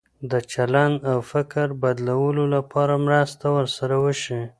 [0.31, 4.41] د چلند او فکر بدلولو لپاره مرسته ورسره وشي.